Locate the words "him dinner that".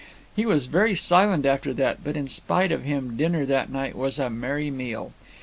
2.81-3.69